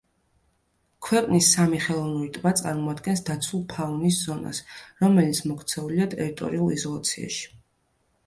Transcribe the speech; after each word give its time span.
ქვეყნის 1.07 1.49
სამი 1.55 1.81
ხელოვნური 1.87 2.29
ტბა 2.37 2.53
წარმოადგენს 2.61 3.21
დაცულ 3.27 3.61
ფაუნის 3.73 4.17
ზონას, 4.29 4.61
რომელიც 5.05 5.41
მოქცეულია 5.51 6.07
ტერიტორიულ 6.15 6.73
იზოლაციაში. 6.79 7.45